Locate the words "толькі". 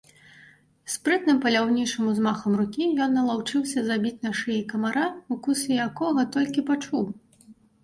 6.35-6.69